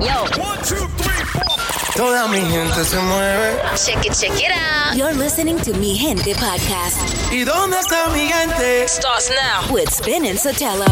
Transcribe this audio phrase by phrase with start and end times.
[0.00, 0.22] Yo.
[0.40, 1.56] One, two, three, four.
[1.96, 3.60] Toda mi gente se mueve.
[3.76, 4.96] Check it, check it out.
[4.96, 6.98] You're listening to Mi Gente podcast.
[7.32, 8.86] ¿Y dónde está mi gente?
[8.86, 9.74] Starts now.
[9.74, 10.86] With Spin and Sotelo.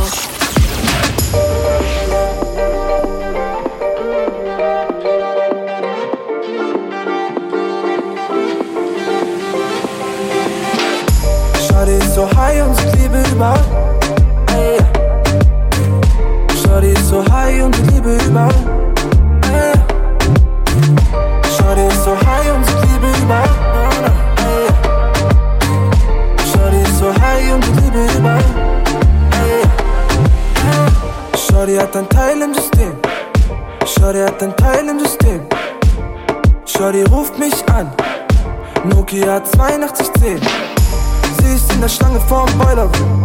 [11.68, 13.60] Shawty ist so high und sie Liebe überall.
[14.54, 14.78] Ey.
[16.62, 18.75] Shawty ist so high und sie Liebe überall.
[31.66, 31.72] Ey.
[31.72, 32.92] Shawty hat ein Teil im System.
[33.84, 35.40] Shawty hat ein Teil im System.
[36.64, 37.90] Shawty ruft mich an.
[38.84, 40.40] Nokia 8210.
[41.38, 43.22] Sie ist in der Schlange vorm Boiler Room.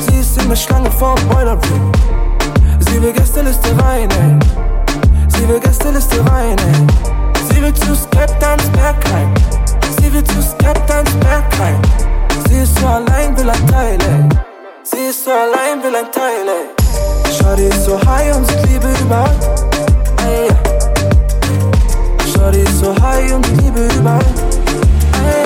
[0.00, 1.92] Sie ist in der Schlange vorm Boiler Room.
[2.80, 4.38] Sie will Gästeliste rein, ey.
[5.28, 7.44] Sie will Gästeliste rein, ey.
[7.48, 9.34] Sie will zu Skeptans Bergheim.
[9.98, 11.80] Sie will zu Skeptans Bergheim.
[12.48, 14.28] Sie ist so allein, will ein Teil, ey.
[14.82, 16.77] Sie ist so allein, will ein Teil, ey.
[17.32, 19.34] Shawty ist so high und sie Liebe überall.
[20.26, 20.48] Ey.
[22.80, 24.24] So high und die Liebe überall.
[25.26, 25.44] Ey.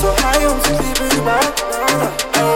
[0.00, 2.53] So high und sie Liebe überall.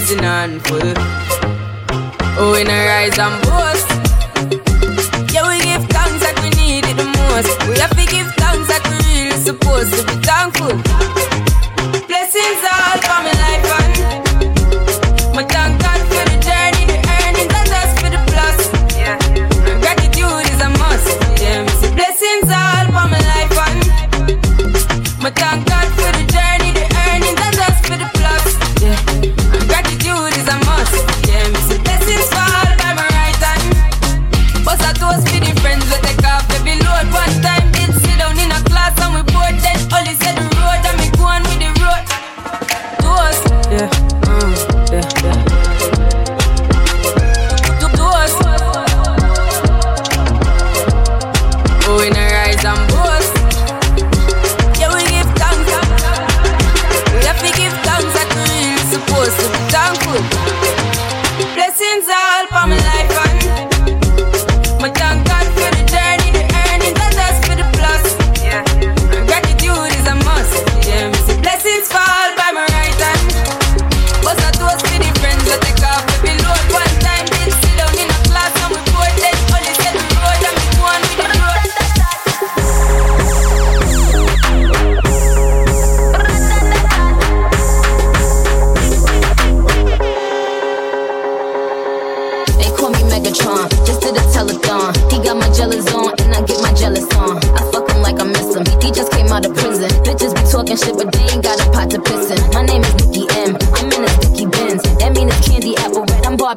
[0.00, 0.80] rising and fall.
[2.38, 3.69] Oh, when I rise and fall.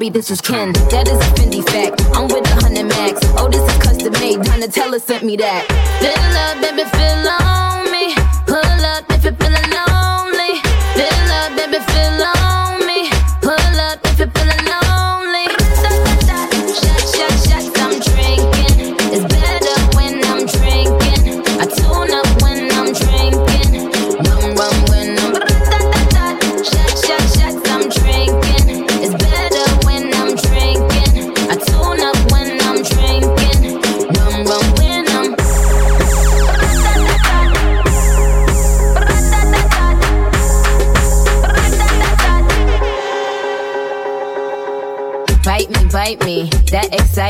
[0.09, 0.73] This is Ken.
[0.91, 2.01] That is a Fendi fact.
[2.13, 3.19] I'm with a hundred max.
[3.37, 4.39] Oh, this is custom made.
[4.39, 5.63] Donatella sent me that.
[6.01, 8.13] Fill up, baby, fill on me.
[8.45, 10.59] Pull up if you're feeling lonely.
[10.97, 12.43] Fill up, baby, fill on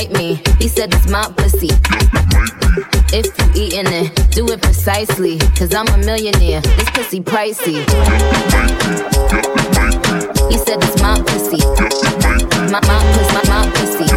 [0.04, 0.42] Bite me.
[0.60, 1.70] He said it's my pussy.
[3.16, 5.38] If you eating it, do it precisely.
[5.56, 6.60] Cause I'm a millionaire.
[6.62, 7.80] This pussy pricey.
[10.52, 11.64] He said it's my pussy.
[12.72, 13.00] My, my
[13.34, 14.08] my, my pussy.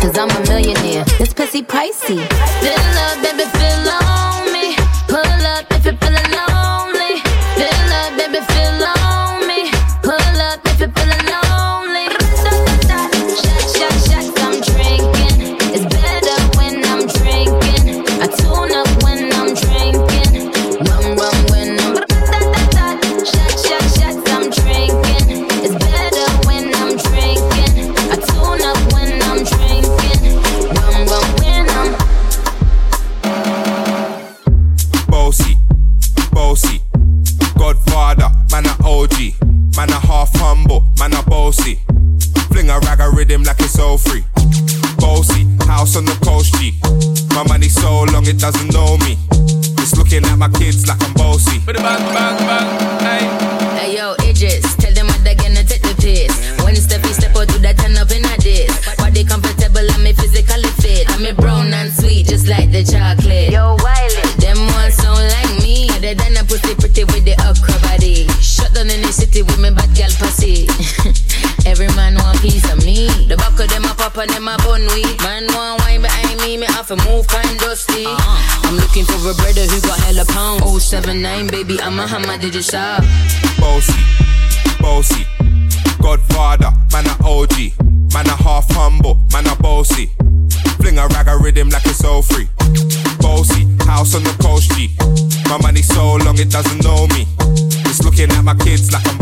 [0.00, 1.04] Cause I'm a millionaire.
[1.18, 2.16] This pussy pricey.
[2.16, 3.35] Baby, fill
[48.28, 49.16] it doesn't know me.
[49.78, 51.60] It's looking at my kids like I'm bossy.
[51.60, 52.85] Bang, bang, bang,
[82.06, 83.04] hammer, did you shop?
[83.58, 83.92] bossy,
[84.80, 85.26] bossy.
[86.00, 87.72] Godfather, man a OG,
[88.12, 90.10] man a half humble, man a bossy.
[90.78, 92.48] Fling a rag a rhythm like it's all free.
[93.18, 94.94] Bossy, house on the coast G.
[95.48, 97.26] My money so long it doesn't know me.
[97.86, 99.18] It's looking at my kids like I'm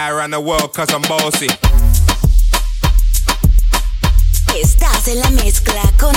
[0.00, 1.48] fly around the world cause I'm bossy.
[4.56, 6.14] Estás en la mezcla con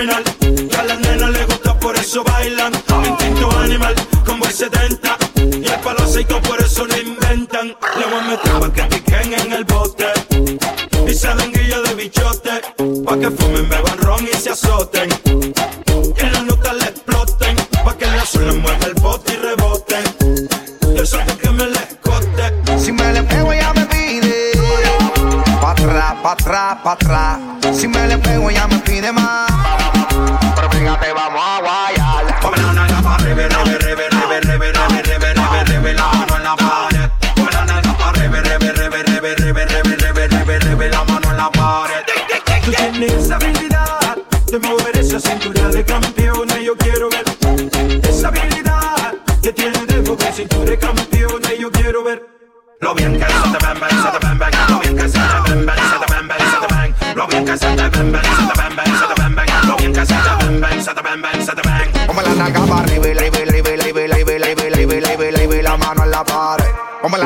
[0.00, 0.24] criminal.
[0.68, 2.72] Que a las nenas les gusta, por eso bailan.
[3.04, 3.94] Instinto animal,
[4.24, 5.16] como el 70.
[5.36, 7.68] Y el palo aceito, por eso lo inventan.
[7.68, 10.06] Le voy a meter pa' que piquen en el bote.
[11.06, 12.50] Y se den guilla de bichote.
[13.04, 15.08] Pa' que fumen, beban ron y se azoten.
[15.26, 17.56] Y en la nota le exploten.
[17.84, 20.04] Pa' que la suela mueva el bote y reboten.
[20.96, 22.78] Yo sé que me le escote.
[22.78, 24.52] Si me le pego ella me pide
[25.60, 27.38] Pa' atrás, pa' atrás, pa' atrás
[27.78, 29.79] Si me le pego ella me pide más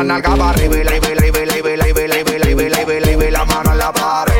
[0.06, 1.00] la nalga para arriba y la y
[3.30, 4.34] la mano en la pared.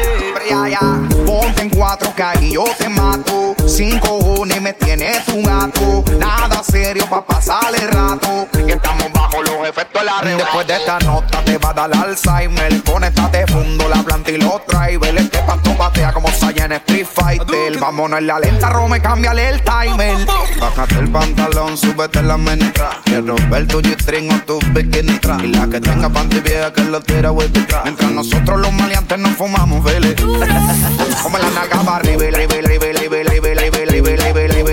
[1.27, 3.55] Ponte en 4K y yo te mato.
[3.67, 6.05] Sin cojones me tienes un gato.
[6.19, 8.47] Nada serio pa' pasar el rato.
[8.53, 10.37] Que estamos bajo los efectos de la red.
[10.37, 12.83] Después de esta nota te dar Alzheimer.
[12.83, 15.21] Conéctate fundo la planta y los drivers.
[15.21, 17.79] Este pasto patea como Saiyan en Street Fighter.
[17.79, 20.27] Vámonos en la lenta, Rome, cámbiale el timer.
[20.61, 22.91] Bájate el pantalón, súbete la mentra.
[23.05, 25.39] Quiero ver tu G-string o tu bikini tra.
[25.43, 27.51] Y la que tenga panty vieja que lo tira with.
[27.85, 30.15] Mientras nosotros los maleantes nos fumamos, vele.
[30.15, 33.05] Como la nalga para arriba, y la, y la, y la,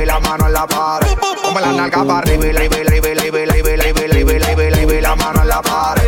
[0.02, 1.08] y la, mano en la pared.
[1.44, 5.02] Como la nalga para arriba, y la, y la, y la, y la, la, y
[5.02, 6.01] la,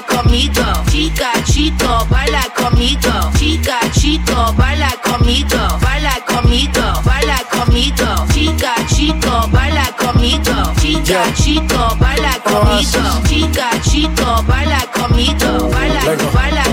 [0.00, 0.84] baila conmigo.
[0.90, 3.30] Chica, chico, baila conmigo.
[3.38, 5.78] Chica, chico, baila conmigo.
[5.80, 8.26] Baila conmigo, baila conmigo.
[8.32, 10.72] Chica, chico, baila conmigo.
[10.80, 13.22] Chica, Chica, chico, baila conmigo.
[13.28, 15.68] Chica, chico, baila conmigo.
[15.70, 16.00] Baila,
[16.34, 16.64] baila,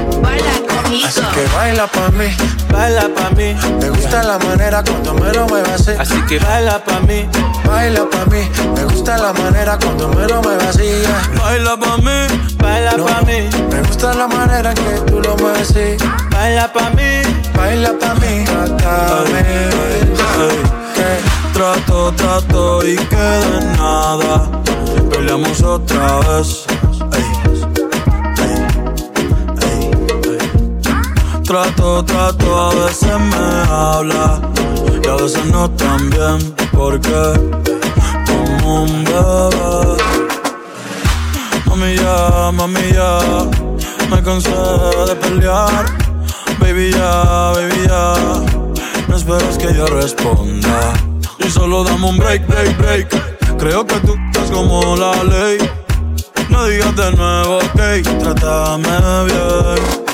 [1.06, 2.26] Así que baila pa' mí,
[2.72, 3.56] baila pa' mí.
[3.80, 5.92] Me gusta la manera cuando me lo muevas así.
[6.00, 7.28] Así que baila pa' mí,
[7.66, 8.50] baila pa' mí.
[8.76, 11.04] Me gusta la manera cuando me lo muevas así.
[11.40, 13.50] Baila pa' mí, baila pa' mí.
[13.72, 15.98] Me gusta la manera que tú lo mueves así.
[16.32, 17.22] Baila pa' mí,
[17.56, 18.44] baila pa' mí.
[18.46, 19.46] Trátame,
[21.54, 24.48] Trato, trato y que de nada
[25.10, 26.68] Peleamos otra vez
[31.48, 34.42] Trato, trato, a veces me habla
[35.02, 37.10] Y a veces no tan bien Porque
[38.26, 39.98] como un bebé
[41.68, 42.52] Mami ya,
[42.94, 43.20] ya
[44.12, 45.86] Me cansé de pelear
[46.60, 48.14] Baby ya, baby ya
[49.08, 50.94] No esperes que yo responda
[51.40, 53.58] y solo dame un break, break, break.
[53.58, 55.58] Creo que tú estás como la ley.
[56.50, 60.07] No digas de nuevo, ok, trátame bien.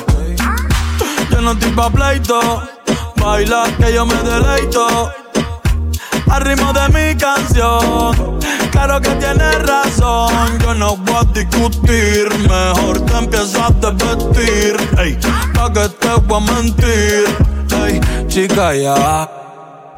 [1.44, 2.40] No estoy pa' pleito,
[3.18, 5.12] baila que yo me deleito.
[6.32, 8.40] Al de mi canción,
[8.72, 10.58] claro que tienes razón.
[10.62, 14.78] Yo no voy a discutir, mejor te empiezas a vestir.
[14.98, 15.20] Ey,
[15.54, 17.26] pa' que te voy a mentir.
[17.86, 19.43] Ey, chica, ya.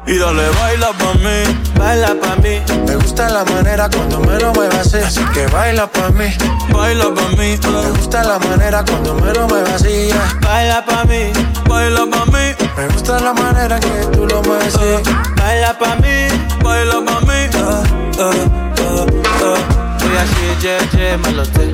[0.08, 2.62] Y dale, baila pa' mí, baila pa' mí.
[2.86, 4.98] Me gusta la manera cuando me lo muevas así.
[4.98, 6.26] Así que baila pa' mí,
[6.72, 7.58] baila pa' mí.
[7.58, 10.10] Me gusta la manera cuando me lo muevas así.
[10.42, 11.32] Baila pa' mí,
[11.68, 12.54] baila pa' mí.
[12.76, 15.10] Me gusta la manera que tú lo mueves así.
[15.38, 16.28] Baila pa' mí,
[16.62, 17.48] baila pa' mí.
[17.56, 19.06] Uh, uh,
[19.42, 21.72] uh, Oye, así, je, je, malote.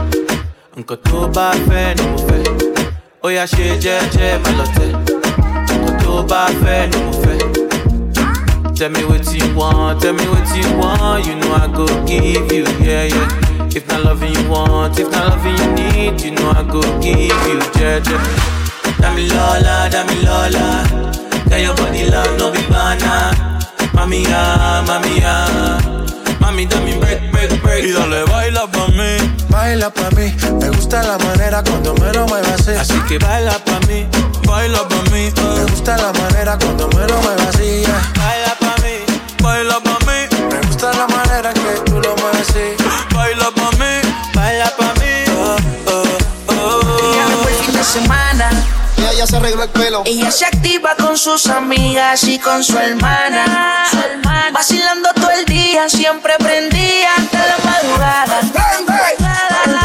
[0.74, 2.42] Aunque tú vas fe, ni mufe.
[3.20, 4.96] Oye, así, je, je, malote.
[5.68, 7.21] Aunque tú vas fe, ni.
[8.82, 11.24] Tell me what you want, tell me what you want.
[11.24, 13.68] You know I go give you, yeah, yeah.
[13.68, 17.16] If not loving you want, if not loving you need, you know I go give
[17.16, 18.98] you, yeah, yeah.
[18.98, 20.82] Dami Lola, Dami Lola.
[21.48, 23.62] Got your body love, no be banana.
[23.94, 25.78] Mami, ah, mami, ah.
[26.40, 27.84] Mami, dame break, break, break.
[27.84, 29.14] Y dale, baila pa' mí.
[29.48, 30.34] Baila pa' mí.
[30.60, 32.72] Me gusta la manera cuando me lo muevas así.
[32.72, 34.08] Así que baila pa' mí.
[34.44, 35.30] Baila pa' mí.
[35.36, 37.84] Me gusta la manera cuando me lo muevas así.
[38.16, 38.51] Baila pa'
[39.42, 40.20] baila pa' mí.
[40.50, 42.76] Me gusta la manera que tú lo mueves así.
[43.14, 43.94] Baila pa' mí,
[44.34, 45.14] baila pa' mí.
[45.36, 45.56] Oh,
[45.86, 46.04] oh,
[46.48, 47.14] oh.
[47.14, 48.50] Ya fue el fin de semana.
[48.98, 50.02] Ella ya se arregló el pelo.
[50.06, 53.84] Ella se activa con sus amigas y con su hermana.
[53.90, 54.50] Su hermana.
[54.52, 58.40] Vacilando todo el día, siempre prendía hasta la madrugada.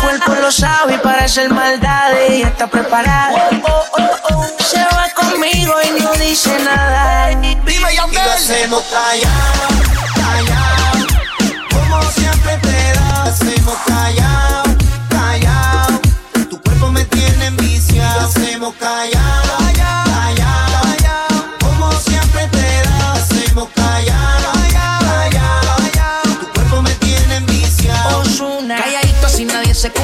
[0.08, 3.50] Cuerpo lo sabe y para hacer maldades ella está preparada.
[4.60, 7.30] Se va conmigo y no dice nada.
[7.40, 9.68] Dime, y lo hacemos callado,
[10.16, 11.08] callado.
[11.72, 14.64] Como siempre te da, hacemos callado,
[15.10, 16.00] callado.
[16.50, 19.47] Tu cuerpo me tiene envicia, hacemos callado.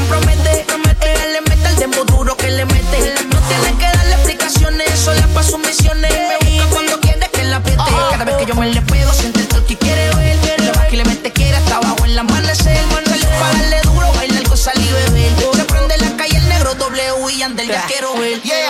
[0.04, 0.66] Compromete.
[1.02, 3.14] Ella le mete el dembow duro que le mete.
[3.32, 6.12] No tiene que darle explicaciones, sola pa' sus misiones.
[6.12, 7.84] Me busca cuando quiere que la apriete.
[8.12, 10.38] Cada vez que yo me le pego, siente el toque y quiere ver.
[10.60, 12.78] Le va que le mete quiere hasta abajo en la amanecer.
[13.08, 15.32] Salió para darle duro, bailar con salir y beber.
[15.56, 18.42] Se prende la calle el negro W y andel, ya quiero ver.
[18.42, 18.63] Yeah.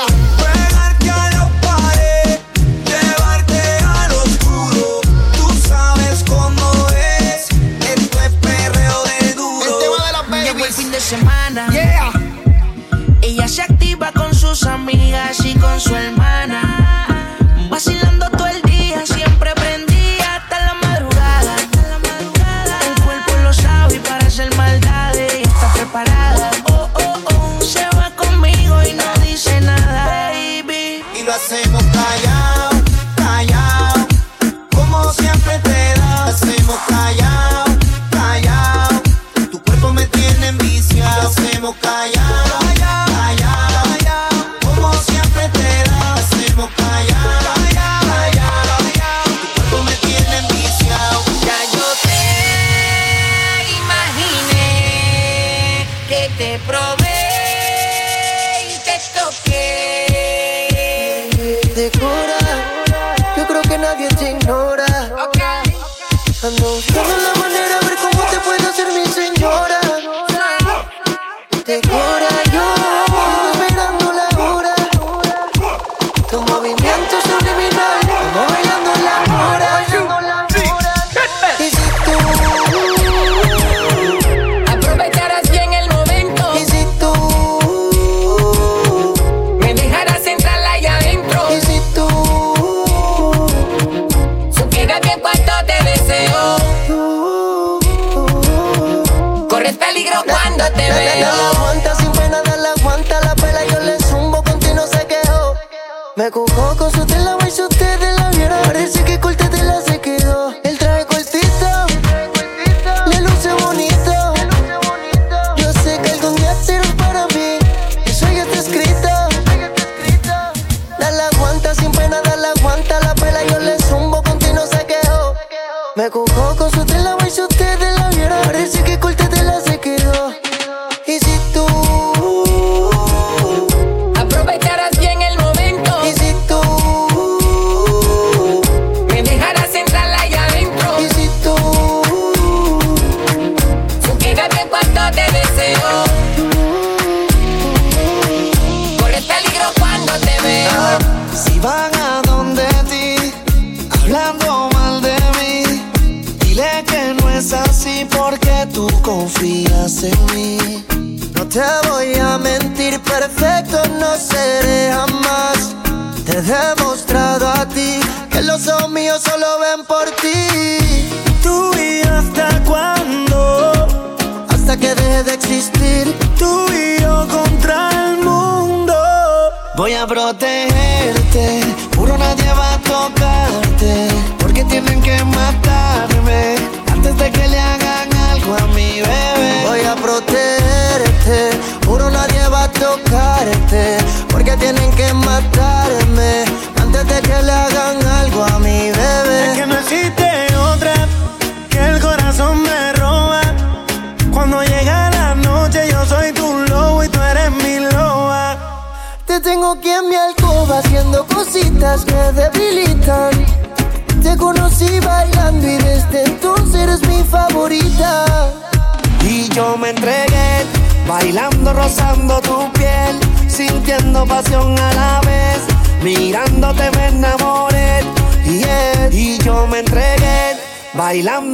[126.04, 126.53] I go home.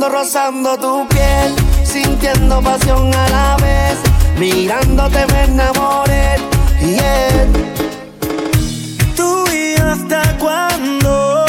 [0.08, 3.98] Rozando, tu piel, sintiendo pasión a la vez,
[4.38, 6.38] mirándote me enamoré.
[6.80, 7.46] Yeah.
[9.16, 11.46] Tú y yo hasta cuándo,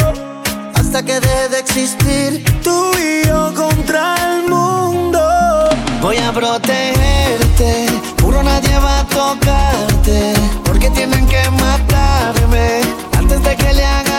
[0.75, 5.21] hasta que deje de existir, tú y yo contra el mundo.
[6.01, 7.87] Voy a protegerte,
[8.17, 10.33] puro nadie va a tocarte,
[10.65, 12.81] porque tienen que matarme
[13.17, 14.10] antes de que le hagan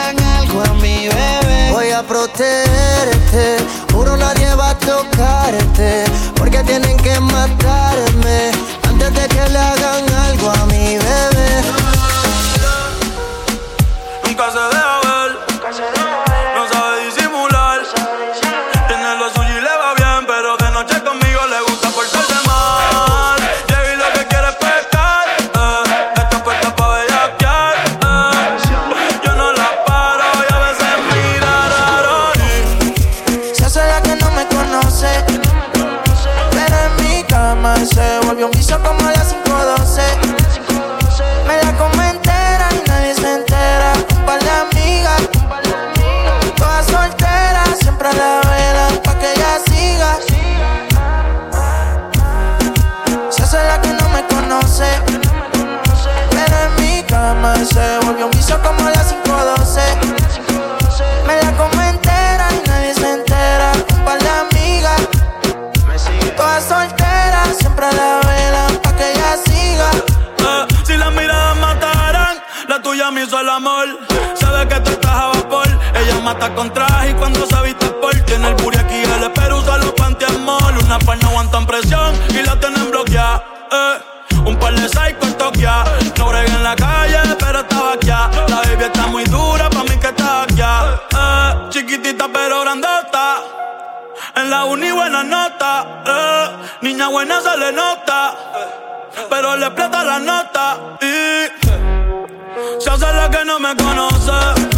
[2.03, 3.57] protegerte.
[3.93, 8.51] Juro nadie va a tocarte, porque tienen que matarme
[8.88, 10.71] antes de que le hagan algo a mí.
[76.33, 76.73] mata con
[77.09, 80.77] y cuando se viste porque en el puri aquí el espero usa los panties mall.
[80.79, 83.45] Una par no aguantan presión y la tienen bloqueada.
[83.71, 83.99] Eh.
[84.47, 85.85] Un par de psycho en Tokia.
[86.18, 88.09] No bregué en la calle, pero estaba aquí.
[88.09, 90.62] La baby está muy dura, pa' mí que está aquí.
[90.62, 91.68] Eh.
[91.71, 93.42] Chiquitita pero grandota.
[94.37, 96.03] En la uni buena nota.
[96.07, 96.49] Eh.
[96.83, 98.35] Niña buena se le nota.
[99.29, 104.71] Pero le explota la nota y se hace la que no me conoce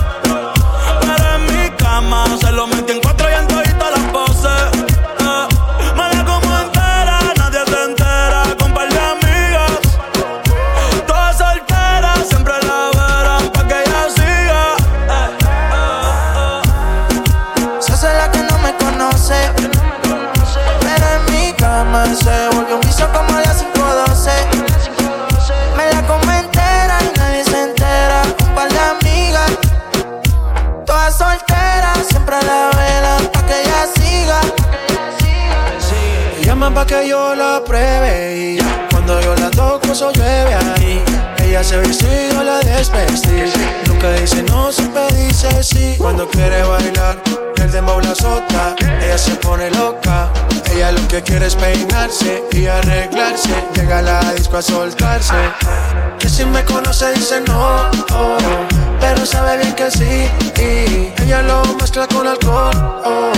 [1.95, 2.25] cama.
[2.41, 4.74] Se lo metí en cuatro y en todita las poses.
[32.15, 34.41] siempre la vela pa' que ella siga.
[36.39, 38.59] Me llama pa' que yo la pruebe y
[38.91, 41.03] cuando yo la toco eso llueve ahí
[41.63, 43.53] desvestir.
[43.87, 45.95] Nunca dice no, siempre dice sí.
[45.99, 47.23] Cuando quiere bailar,
[47.57, 48.75] el dembow la azota.
[49.01, 50.31] Ella se pone loca.
[50.73, 53.55] Ella lo que quiere es peinarse y arreglarse.
[53.75, 55.35] Llega a la disco a soltarse.
[56.19, 58.39] Que si me conoce dice no, oh,
[59.01, 60.29] pero sabe bien que sí.
[60.59, 63.33] Y ella lo mezcla con alcohol, oh,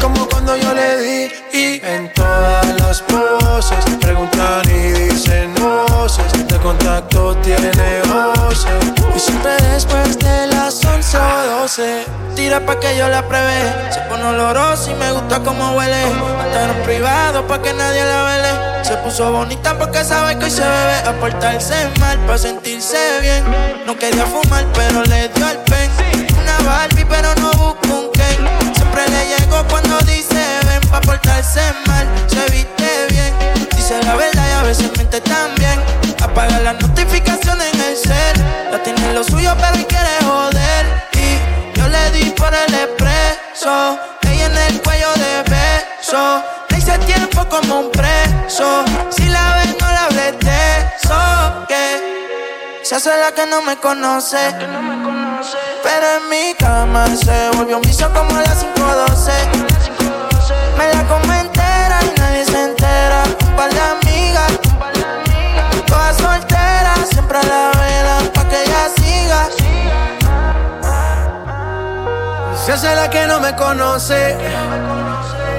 [0.00, 1.32] como cuando yo le di.
[1.52, 5.57] Y en todas las poses preguntan y dicen
[5.98, 7.70] De contacto tiene
[8.06, 8.70] voces.
[9.16, 12.04] Y siempre después de las 11 o 12,
[12.36, 13.90] tira pa' que yo la pruebe.
[13.92, 16.04] Se pone olorosa y me gusta como huele.
[16.40, 18.84] Hasta privado pa' que nadie la vele.
[18.84, 20.98] Se puso bonita porque sabe que hoy se bebe.
[21.04, 23.44] A portarse mal pa' sentirse bien.
[23.84, 25.90] No quería fumar, pero le dio el pen.
[26.40, 28.38] Una Barbie, pero no busco un Ken.
[28.72, 30.37] Siempre le llego cuando dice
[30.90, 32.06] pa' portarse mal.
[32.26, 33.32] Se viste bien,
[33.76, 35.80] dice la verdad y a veces miente también.
[36.22, 38.36] Apaga las notificaciones en el cel.
[38.72, 40.86] Ya tiene lo suyo, pero hoy quiere joder.
[41.12, 43.98] Y yo le di por el expreso.
[44.22, 46.42] Ella en el cuello de beso.
[46.70, 48.84] Le hice tiempo como un preso.
[49.10, 51.66] Si la ves, no la hables de eso.
[51.68, 54.38] Que se hace la que no me conoce.
[55.82, 59.77] Pero en mi cama se volvió un vicio como a las 5.12.
[60.78, 63.24] Me la como entera y nadie se entera.
[63.48, 64.52] Un par de amigas,
[65.86, 69.48] todas solteras, siempre la vela pa' que ella siga.
[72.64, 74.36] Se hace la que no me conoce.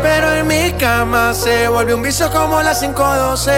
[0.01, 3.51] Pero en mi cama se volvió un vicio como las 5.12.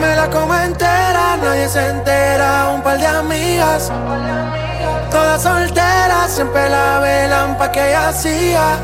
[0.00, 2.70] Me la como entera, nadie se entera.
[2.74, 3.92] Un par de amigas,
[5.10, 8.78] todas solteras, siempre la velan pa' que ella siga.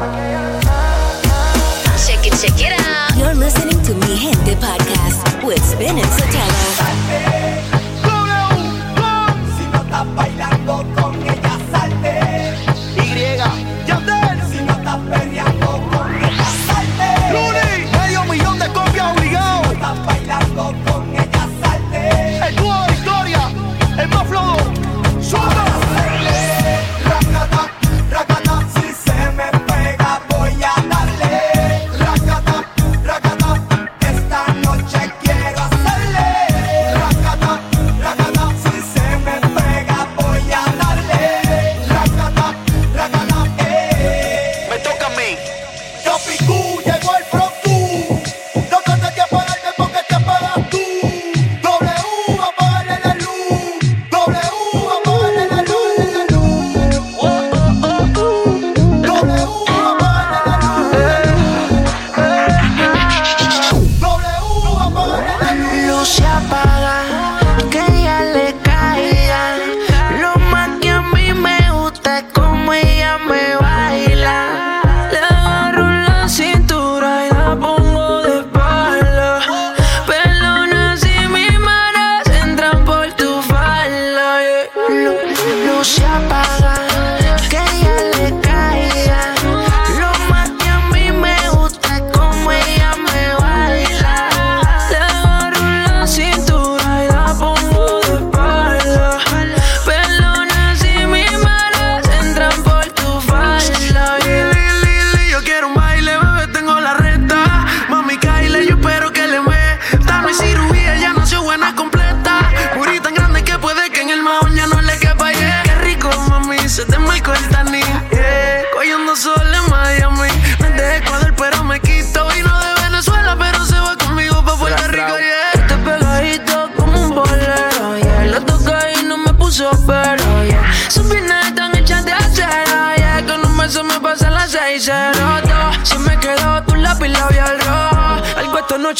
[2.40, 3.16] Check it, check it out.
[3.18, 6.56] You're listening to Mi Gente podcast with Spin and Sotelo.
[9.58, 12.54] Si no estás bailando con ella, salte.
[12.96, 13.36] Y,
[13.86, 14.40] Yandel.
[14.50, 17.08] Si no estás peleando con ella, salte.
[17.34, 19.62] Luni, medio millón de copias obligado.
[19.62, 22.48] Si no estás bailando con ella, salte.
[22.48, 23.50] El dúo de historia,
[23.98, 24.59] el más flojo.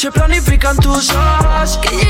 [0.01, 1.77] Noche planifican tus ojos.
[1.77, 2.00] Que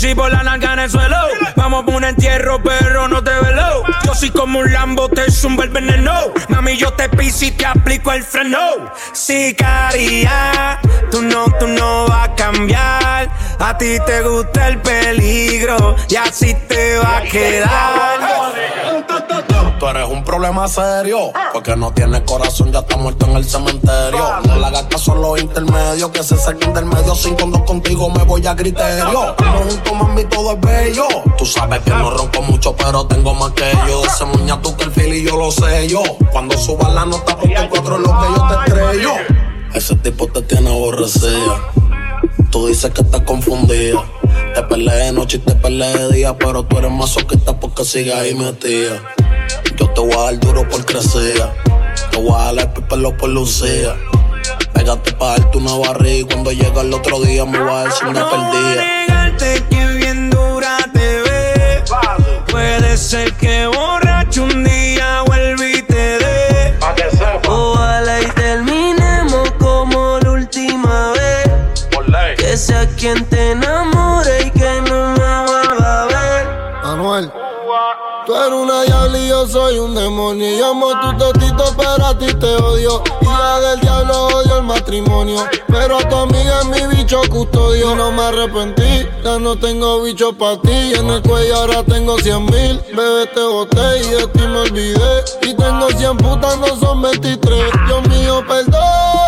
[0.00, 1.16] sushi por la narga en el suelo.
[1.56, 3.82] Vamos por un entierro, pero no te velo.
[4.04, 6.12] Yo soy como un Lambo, te zumba el veneno.
[6.48, 8.58] Mami, yo te piso y te aplico el freno.
[9.12, 13.30] Sicaria, tú no, tú no vas a cambiar.
[13.58, 18.29] A ti te gusta el peligro y así te va a quedar.
[19.80, 24.20] Tú eres un problema serio, porque no tienes corazón, ya está muerto en el cementerio.
[24.46, 27.14] No le hagas caso los intermedios, que se saquen del medio.
[27.14, 29.10] Sin con dos contigo me voy a criterio.
[29.10, 31.08] No junto, mami, todo es bello.
[31.38, 34.04] Tú sabes que no ronco mucho, pero tengo más que yo.
[34.04, 36.02] Ese muña tú que el y yo lo sé yo.
[36.30, 39.12] Cuando subas la nota, por tu cuatro es lo que yo te estrello.
[39.72, 41.72] Ese tipo te tiene aborrecida.
[42.50, 44.04] Tú dices que estás confundida.
[44.54, 48.14] Te peleé de noche y te peleé de día, pero tú eres masoquista porque sigues
[48.14, 49.00] ahí metida.
[49.80, 51.42] Yo te voy a dar duro por crecer.
[52.10, 53.96] Te voy a el pelo por lucía.
[54.74, 58.08] Pégate pa' darte una barriga y cuando llega el otro día me voy a decir
[58.08, 58.84] una No perdida.
[58.84, 61.82] negarte que bien dura te ve.
[62.50, 66.74] Puede ser que borracho un día vuelva y te dé.
[67.48, 72.36] Ojalá y terminemos como la última vez.
[72.36, 73.54] Que sea quien te
[80.60, 80.60] demonio.
[80.60, 83.02] Yo amo tu totito, pero a ti te odio.
[83.22, 85.46] Hija del diablo odio el matrimonio.
[85.68, 87.94] Pero tu amiga es mi bicho custodio.
[87.94, 90.94] No me arrepentí, ya no tengo bicho para ti.
[90.94, 92.80] En el cuello ahora tengo 100 mil.
[92.94, 95.24] Bebé, te boté y de ti me olvidé.
[95.42, 97.64] Y tengo 100 putas, no son 23.
[97.86, 99.19] Dios mío, perdón,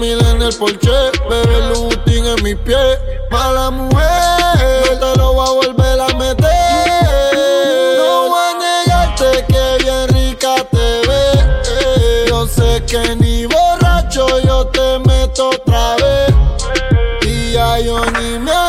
[0.00, 1.10] gasté 100 mil en el Porsche.
[1.28, 2.98] Bebé Lutin en mis pies.
[3.30, 6.46] Mala mujer, no te lo voy a volver a meter.
[7.98, 12.28] No voy a negarte que bien rica te ves.
[12.28, 16.34] Yo sé que ni borracho yo te meto otra vez.
[17.22, 18.59] Y ya yo ni me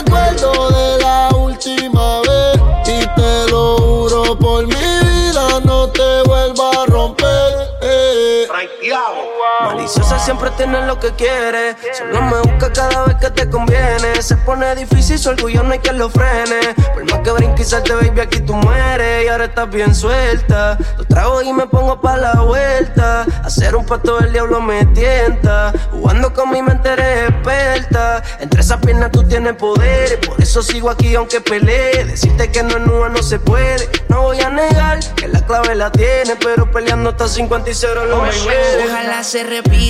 [9.92, 11.76] Siempre tiene lo que quiere.
[11.98, 14.22] Solo me busca cada vez que te conviene.
[14.22, 16.74] Se pone difícil, su orgullo no hay que lo frene.
[16.94, 19.26] Por más que brinque y salte, baby, aquí tú mueres.
[19.26, 20.78] Y ahora estás bien suelta.
[20.98, 23.26] Lo trago y me pongo pa' la vuelta.
[23.44, 25.74] Hacer un pato del diablo me tienta.
[25.92, 28.24] Jugando con mi mente eres experta.
[28.40, 30.20] Entre esas piernas tú tienes poder.
[30.22, 32.06] Por eso sigo aquí aunque pelee.
[32.06, 33.90] Decirte que no es nua no se puede.
[34.08, 36.38] No voy a negar que la clave la tiene.
[36.40, 39.81] Pero peleando hasta 50 y 0 lo me Ojalá se repita.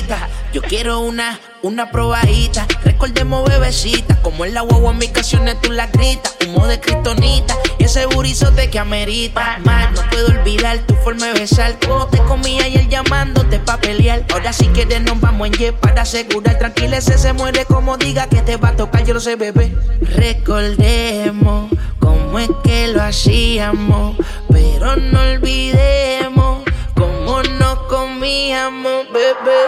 [0.54, 2.66] Yo quiero una, una probadita.
[2.86, 4.22] Recordemos bebecita.
[4.22, 6.36] Como en la guagua en mis canciones tú la gritas.
[6.48, 7.56] Humo de cristonita.
[7.78, 9.60] Y ese burizote que amerita.
[9.66, 11.78] Más no puedo olvidar tu forma de besar.
[11.86, 14.26] Como te comía ayer llamándote pa' pelear.
[14.32, 16.58] Ahora si quieres nos vamos en jet para asegurar.
[16.58, 19.04] Tranquila, ese se muere como diga que te va a tocar.
[19.04, 19.76] Yo lo sé, bebé.
[20.02, 24.16] Recordemos cómo es que lo hacíamos.
[24.50, 26.64] Pero no olvidemos
[26.96, 27.61] cómo nos
[27.92, 29.62] comíamos, bebé.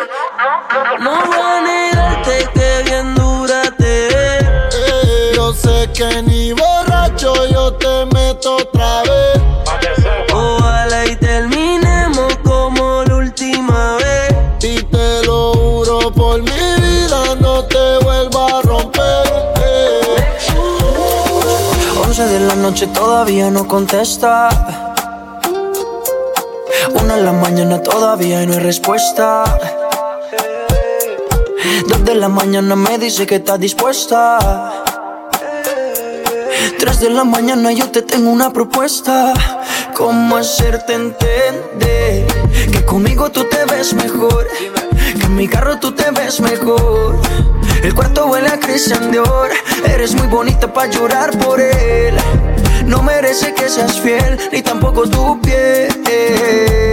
[1.01, 5.36] No voy a negarte que bien dura te ves.
[5.36, 9.41] Yo sé que ni borracho yo te meto otra vez.
[10.33, 14.33] Ojalá y terminemos como la última vez.
[14.63, 19.53] Y te lo juro por mi vida, no te vuelvo a romper.
[19.57, 20.15] eh.
[22.07, 24.83] 11 de la noche todavía no contesta.
[27.03, 29.43] Una en la mañana todavía no hay respuesta.
[31.89, 34.39] Dos de la mañana me dice que está dispuesta.
[36.79, 39.33] Tres de la mañana yo te tengo una propuesta.
[39.93, 42.25] ¿Cómo hacerte entender
[42.71, 44.47] que conmigo tú te ves mejor?
[45.19, 47.17] Que en mi carro tú te ves mejor.
[47.83, 49.49] El cuarto huele a Christian Dior.
[49.85, 52.15] Eres muy bonita para llorar por él.
[52.85, 56.92] No merece que seas fiel, ni tampoco tu piel.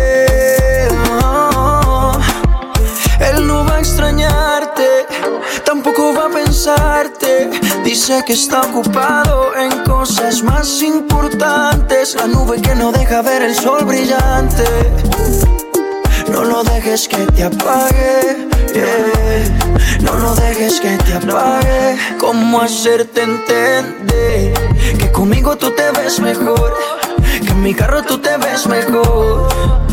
[5.83, 7.49] tampoco va a pensarte.
[7.83, 12.15] Dice que está ocupado en cosas más importantes.
[12.15, 14.63] La nube que no deja ver el sol brillante.
[16.31, 18.47] No lo dejes que te apague.
[20.01, 21.97] No lo dejes que te apague.
[22.19, 24.53] ¿Cómo hacerte entender
[24.99, 26.77] que conmigo tú te ves mejor?
[27.41, 29.49] Que en mi carro tú te ves mejor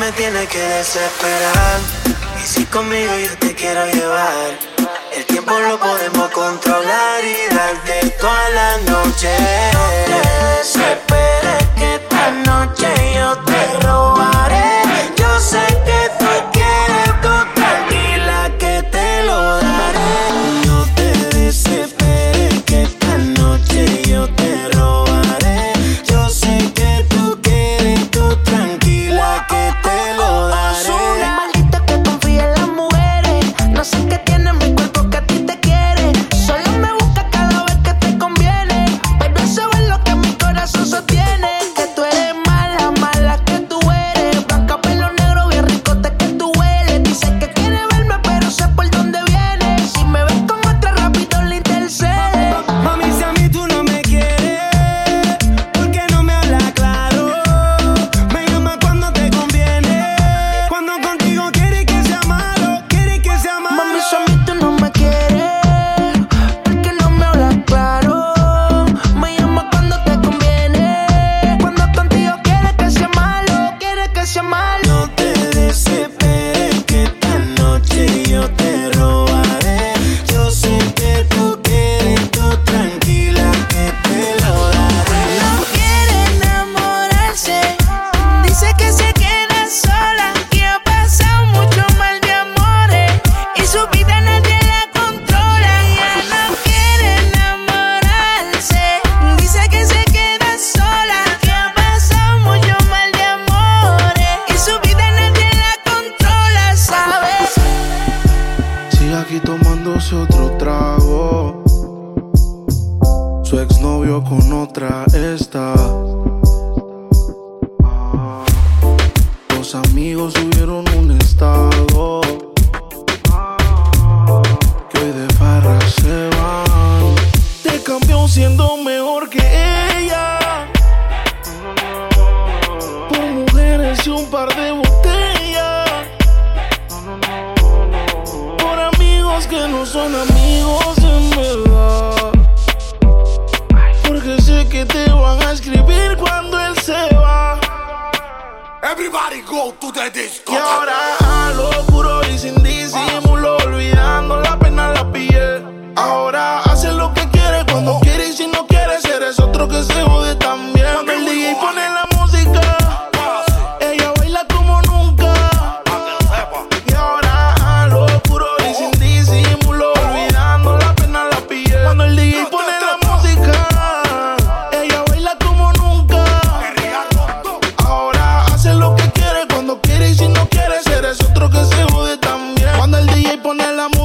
[0.00, 1.78] me tiene que desesperar.
[2.42, 4.58] Y si conmigo yo te quiero llevar,
[5.14, 9.28] el tiempo lo podemos controlar y darte toda la noche.
[9.74, 10.20] No te
[10.56, 14.82] desesperes que esta noche yo te robaré.
[15.16, 16.19] Yo sé que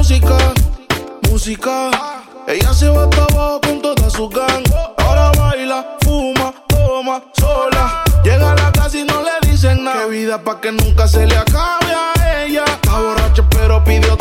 [0.05, 0.37] música,
[1.31, 1.89] música.
[2.47, 4.63] Ella se va hasta abajo con toda su gang.
[4.97, 8.03] Ahora baila, fuma, toma, sola.
[8.23, 10.03] Llega a la casa y no le dicen nada.
[10.03, 12.65] Que vida pa' que nunca se le acabe a ella.
[12.65, 14.15] Está borracha, pero pidió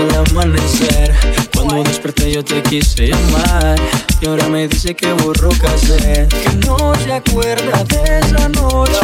[0.00, 1.14] hasta amanecer.
[1.54, 6.28] Cuando desperté yo te quise llamar Y ahora me dice que borró cassette.
[6.28, 9.00] Que no se acuerda de esa noche.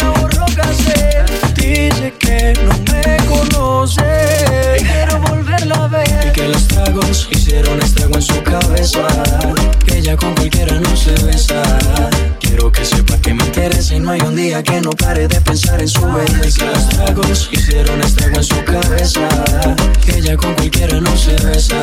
[0.00, 1.54] Borró cassette.
[1.56, 4.04] Dice que no me conoce.
[4.78, 6.26] Quiero volverla a ver.
[6.28, 9.06] Y que los tragos hicieron estrago en su cabeza.
[9.84, 11.62] Que ella con cualquiera no se besa.
[12.38, 15.40] Quiero que sepa que me interesa y no hay un día que no pare de
[15.40, 16.64] pensar en su belleza.
[16.66, 19.28] Los tragos hicieron estrago en su cabeza.
[20.04, 21.82] Que ella con cualquiera no se besa.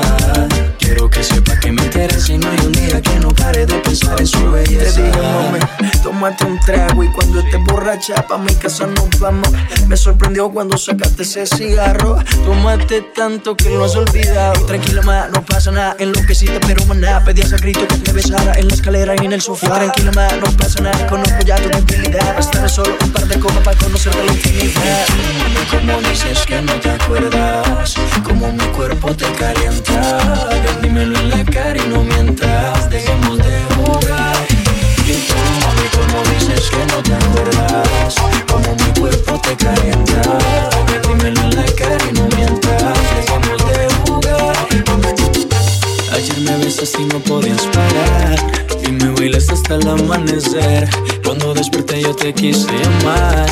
[0.84, 3.76] Quiero que sepa que me interesa y no hay un día que no pare de
[3.76, 4.96] pensar en su belleza.
[4.96, 5.60] Te dije, mami,
[6.04, 9.48] tómate un trago y cuando estés borracha pa' mi casa nos vamos.
[9.88, 12.18] Me sorprendió cuando sacaste ese cigarro.
[12.44, 14.66] Tómate tanto que lo has olvidado.
[14.66, 15.96] Tranquila, ma, no pasa nada.
[16.00, 17.24] Enloqueciste, pero maná.
[17.24, 19.76] Pedías a grito que te besara en la escalera y en el sofá.
[19.76, 21.08] Tranquila, ma, no pasa nada.
[21.08, 22.36] Conozco ya tu debilidad.
[22.36, 25.06] Bastará solo un par de copas para conocerte la infinidad.
[25.72, 30.73] Como dices que no te acuerdas, como mi cuerpo te calienta.
[30.82, 34.36] Dímelo en la cara y no mientas, dejemos de jugar.
[35.06, 38.16] Y tú, mami, como dices que no te acuerdas,
[38.52, 40.22] como mi cuerpo te calienta.
[41.08, 44.56] Dímelo en la cara y no mientas, dejemos de jugar.
[46.14, 48.36] Ayer me besaste y no podías parar
[48.88, 50.88] Y me bailaste hasta el amanecer
[51.24, 53.48] Cuando desperté yo te quise llamar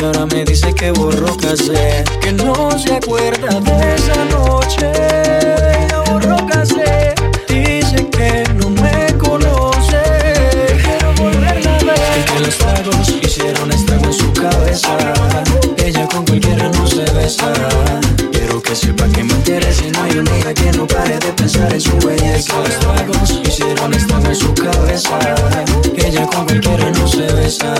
[0.00, 5.75] Y ahora me dice que borró cassette Que no se acuerda de esa noche
[18.76, 21.32] Quiero que sepa que me interesa y no hay un día que no pare de
[21.32, 22.58] pensar en su belleza.
[22.58, 25.18] Los tragos hicieron estrago en su cabeza.
[25.96, 27.74] Ella con cualquiera no se besa.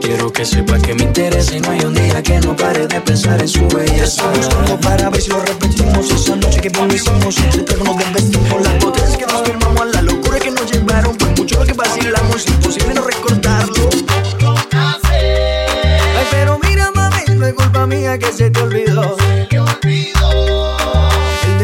[0.00, 3.00] Quiero que sepa que me interesa y no hay un día que no pare de
[3.02, 4.22] pensar en su belleza.
[4.34, 7.36] Buscando para ver si lo repetimos esa noche que bien lo hicimos.
[7.38, 11.16] Entre trago nos desvestimos las botellas que nos firmamos a la locura que nos llevaron.
[11.16, 13.90] Por mucho lo que vacilamos, imposible no recordarlo.
[14.72, 19.16] Ay, pero mira, mami, no es culpa mía que se te olvidó.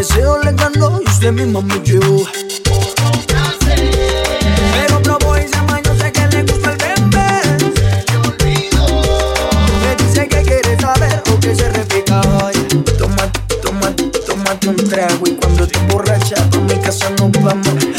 [0.00, 2.26] Deseo le ganó y usted misma me llevó.
[4.72, 7.42] Pero probó y se mañó, sé que le gusta el bebé.
[9.82, 12.54] Me dice que quiere saber o que se repica hoy.
[12.96, 13.30] Toma,
[13.62, 13.94] toma,
[14.26, 17.89] tómate un trago y cuando te borracha pa' mi casa nos vamos.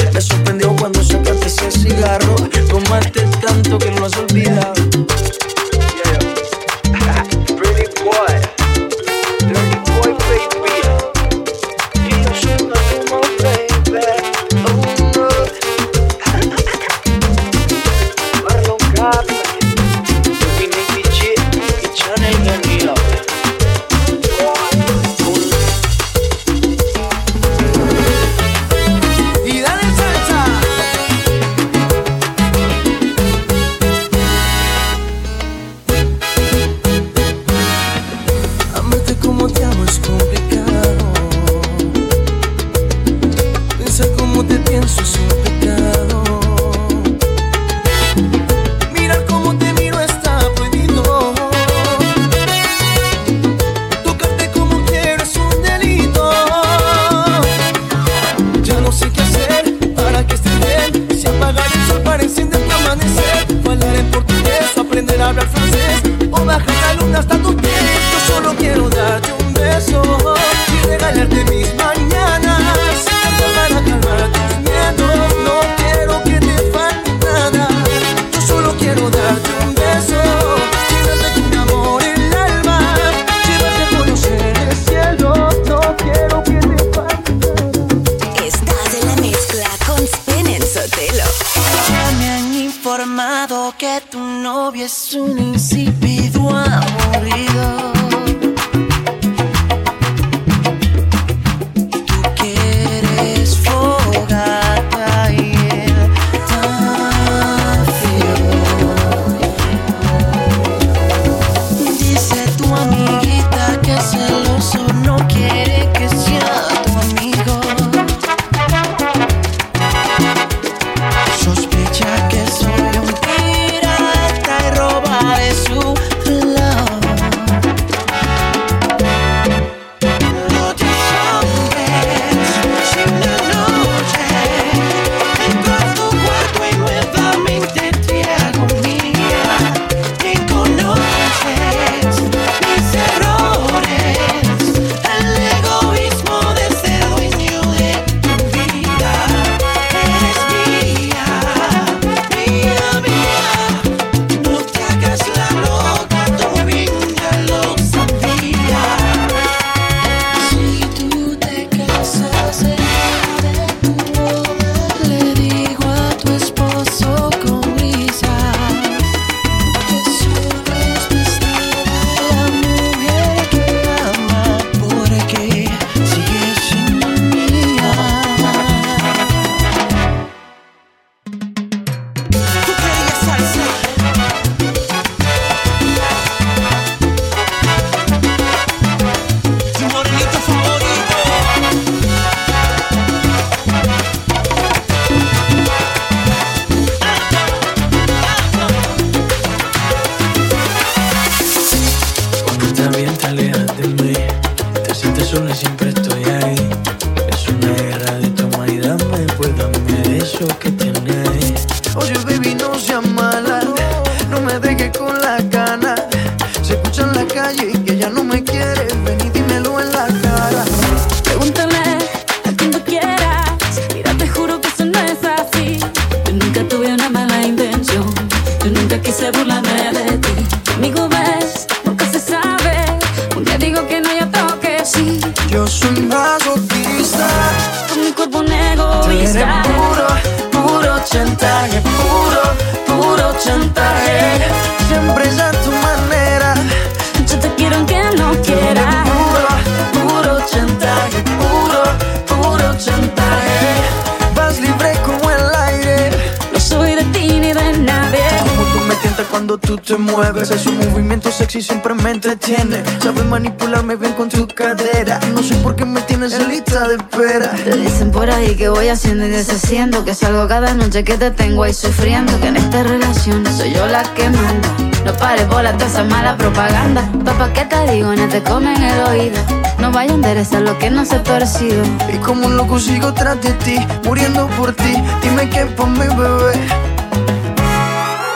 [259.42, 260.52] Cuando tú te mueves.
[260.52, 262.84] Ese movimiento sexy siempre me entretiene.
[263.02, 265.20] Sabes manipularme bien con tu cadera.
[265.34, 267.50] No sé por qué me tienes en lista de espera.
[267.64, 271.32] Te dicen por ahí que voy haciendo y deshaciendo Que salgo cada noche que te
[271.32, 274.70] tengo ahí sufriendo Que en esta relación soy yo la que manda
[275.06, 278.14] No pares bola toda esa mala propaganda Papá, ¿qué te digo?
[278.14, 279.40] No te comen el oído
[279.80, 281.84] No vaya a enderezar lo que no se ha torcido
[282.14, 284.94] Y como un loco sigo tras de ti, muriendo por ti.
[285.24, 286.54] Dime qué por mi bebé.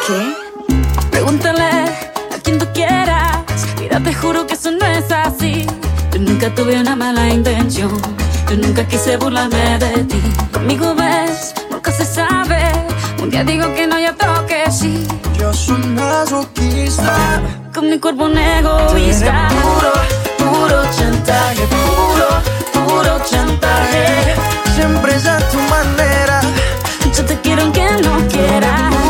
[0.08, 0.45] ¿Qué?
[1.16, 3.38] Pregúntale a quien tú quieras.
[3.80, 5.66] Mira, te juro que eso no es así.
[6.12, 7.90] Yo nunca tuve una mala intención.
[8.50, 10.22] Yo nunca quise burlarme de ti.
[10.52, 12.60] Conmigo ves, nunca se sabe.
[13.24, 15.08] Un día digo que no, y otro que sí.
[15.40, 17.42] Yo soy masoquista.
[17.74, 19.94] Con mi cuerpo un egoísta puro,
[20.38, 22.28] puro chantaje, puro,
[22.88, 24.36] puro chantaje.
[24.76, 26.42] Siempre es a tu manera.
[27.16, 29.05] Yo te quiero aunque no quiera Puro, puro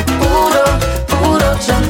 [0.00, 0.64] chantaje, puro,
[1.06, 1.89] puro chantaje.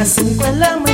[0.00, 0.89] las 5 en la mañana.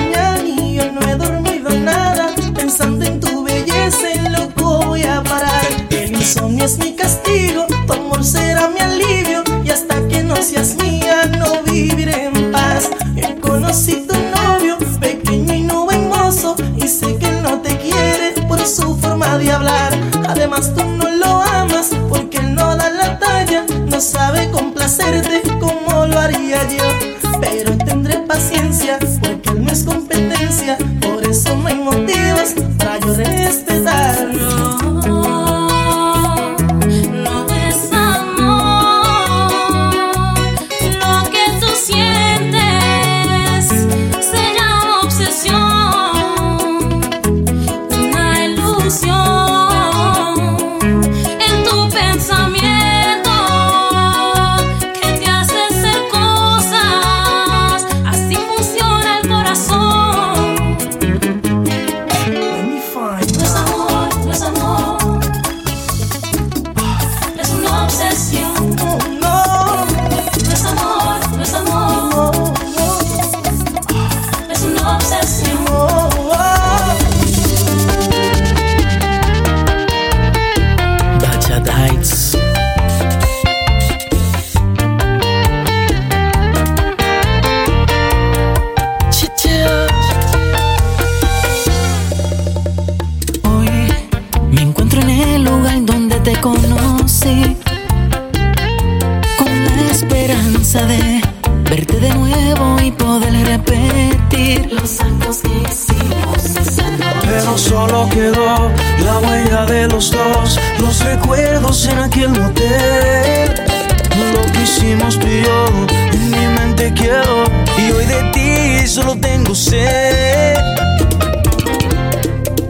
[114.87, 115.67] Hicimos tú y yo,
[116.13, 117.45] en mi mente quedó.
[117.79, 120.57] Y hoy de ti solo tengo sed.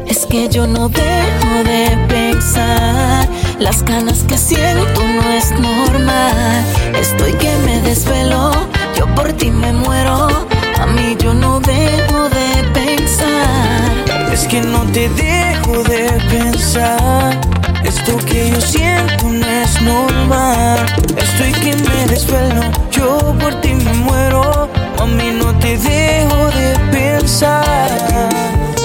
[0.07, 6.65] Es que yo no dejo de pensar Las ganas que siento no es normal
[6.99, 8.51] Estoy que me desvelo
[8.97, 10.29] Yo por ti me muero
[10.79, 17.41] A mí yo no dejo de pensar Es que no te dejo de pensar.
[18.07, 20.87] Esto que yo siento no es normal.
[21.17, 24.69] Estoy que me desvelo, yo por ti me muero.
[25.01, 28.76] A mí no te dejo de pensar.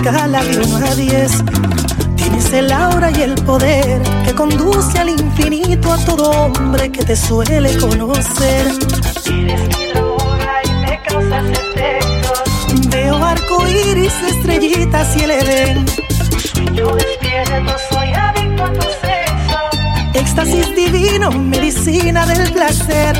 [0.00, 1.32] Escala de 1 a 10.
[2.16, 7.14] Tienes el aura y el poder que conduce al infinito a todo hombre que te
[7.14, 8.66] suele conocer.
[8.66, 9.84] Eres mi
[10.64, 12.88] y me causas efectos.
[12.88, 15.86] Veo arco iris, estrellitas y el Edén.
[16.54, 20.14] Sueño despierto, soy adicto a tu sexo.
[20.14, 23.18] Éxtasis divino, medicina del placer.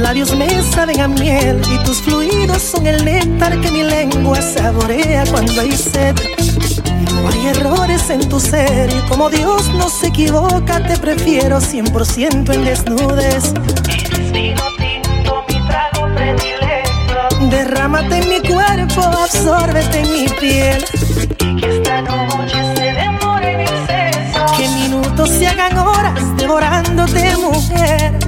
[0.00, 5.24] Labios me saben a miel y tus fluidos son el néctar que mi lengua saborea
[5.30, 6.14] cuando hay sed.
[7.14, 12.54] No hay errores en tu ser y como Dios no se equivoca, te prefiero 100%
[12.54, 13.52] en desnudes.
[14.32, 14.54] Mi.
[17.50, 20.84] Derrámate en mi cuerpo, absórbete en mi piel.
[21.38, 24.46] Y que esta noche se demore en exceso.
[24.56, 28.25] Que minutos se hagan horas devorándote, mujer.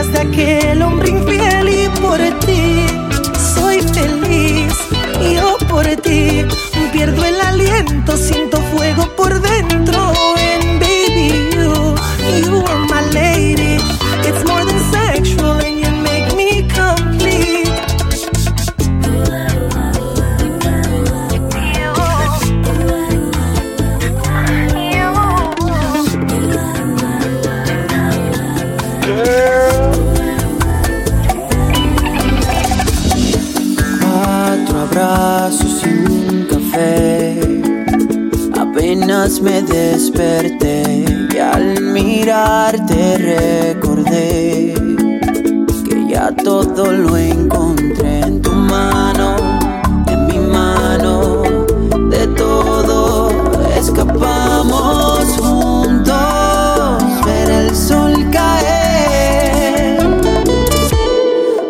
[0.00, 2.86] Ansias de aquel hombre infiel y por ti
[3.54, 4.72] soy feliz.
[5.34, 6.44] Yo por ti
[6.92, 9.79] pierdo el aliento, siento fuego por dentro.
[39.42, 44.74] me desperté y al mirarte recordé
[45.88, 49.36] que ya todo lo encontré en tu mano,
[50.08, 51.42] en mi mano,
[52.10, 53.30] de todo
[53.76, 60.00] escapamos juntos, ver el sol caer.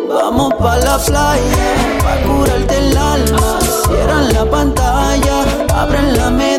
[0.09, 1.67] Vamos pa la playa,
[2.03, 6.50] pa curarte el alma, cierran la pantalla, abren la mente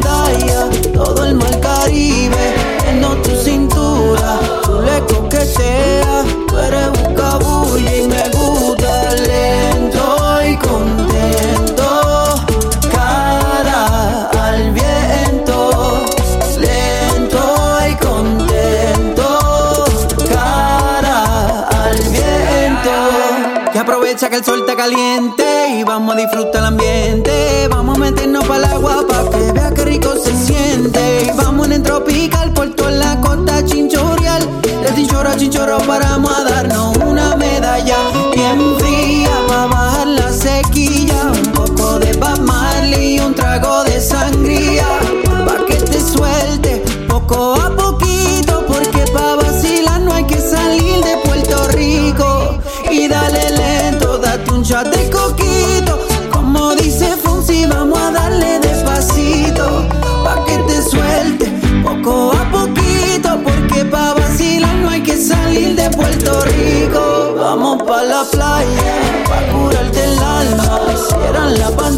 [71.58, 71.91] la paz.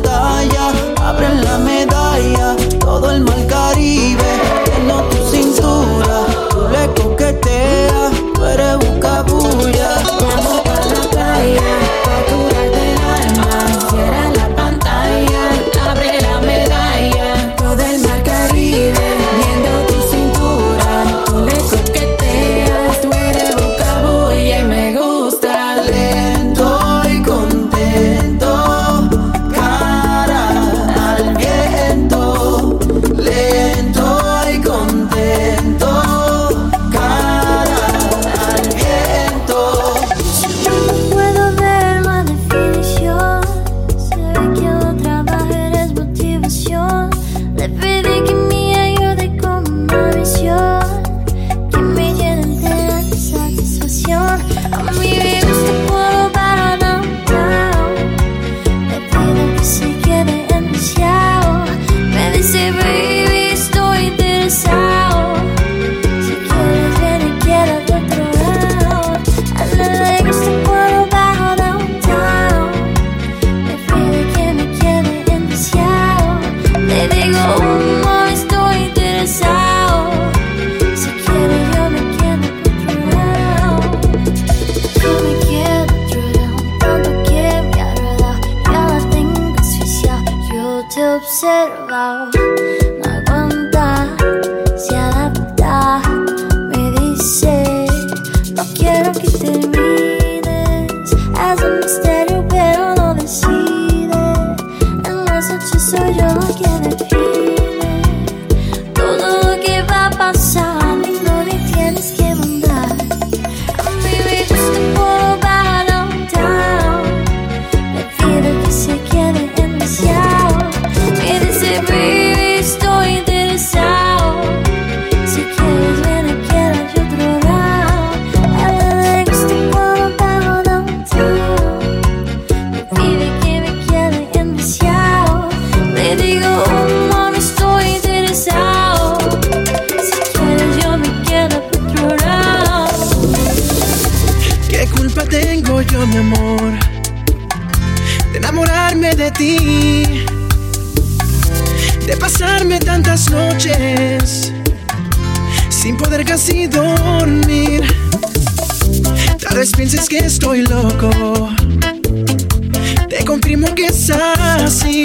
[163.74, 165.04] que es así.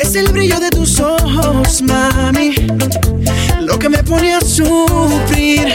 [0.00, 2.54] Es el brillo de tus ojos, mami.
[3.60, 5.74] Lo que me pone a sufrir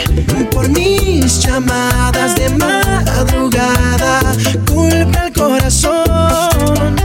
[0.50, 4.20] por mis llamadas de madrugada.
[4.66, 6.96] Culpa al corazón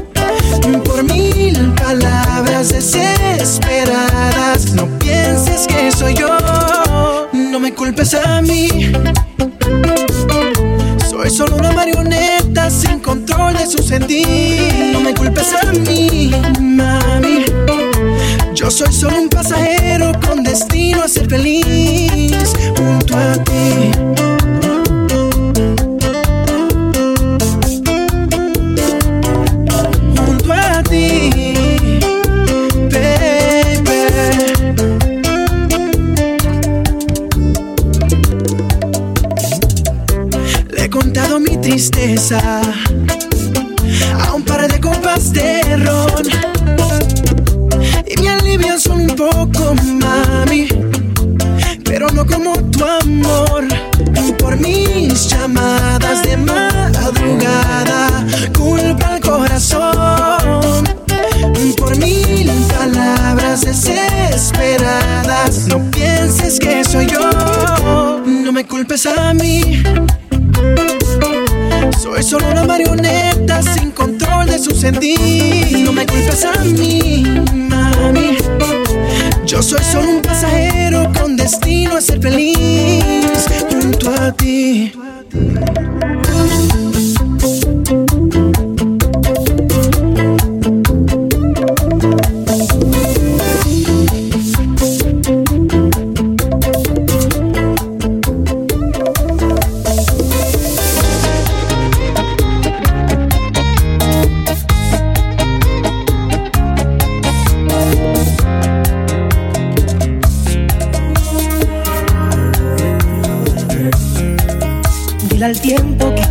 [0.84, 4.74] por mil palabras desesperadas.
[4.74, 6.38] No pienses que soy yo.
[7.34, 8.92] No me culpes a mí.
[11.10, 12.09] Soy solo una marioneta
[13.70, 14.24] sucedí.
[14.92, 17.46] No me culpes a mí, mami.
[18.54, 21.79] Yo soy solo un pasajero con destino a ser feliz.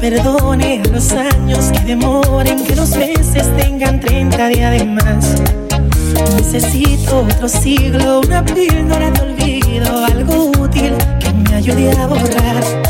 [0.01, 5.35] perdone a los años que demoren, que los meses tengan 30 días de más.
[6.37, 12.88] Necesito otro siglo, una píldora de olvido, algo útil que me ayude a borrar